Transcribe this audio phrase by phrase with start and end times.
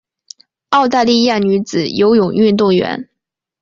[0.69, 3.07] 澳大利亚女子游泳运动员。